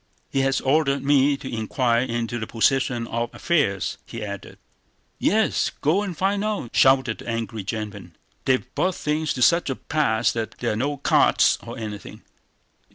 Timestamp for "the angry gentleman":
7.19-8.15